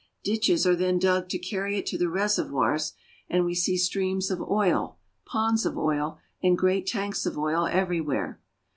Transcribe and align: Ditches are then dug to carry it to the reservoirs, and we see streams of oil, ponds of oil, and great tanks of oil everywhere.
Ditches 0.23 0.65
are 0.65 0.75
then 0.75 0.97
dug 0.97 1.29
to 1.29 1.37
carry 1.37 1.77
it 1.77 1.85
to 1.85 1.95
the 1.99 2.09
reservoirs, 2.09 2.93
and 3.29 3.45
we 3.45 3.53
see 3.53 3.77
streams 3.77 4.31
of 4.31 4.41
oil, 4.41 4.97
ponds 5.27 5.63
of 5.63 5.77
oil, 5.77 6.17
and 6.41 6.57
great 6.57 6.87
tanks 6.87 7.27
of 7.27 7.37
oil 7.37 7.67
everywhere. 7.67 8.41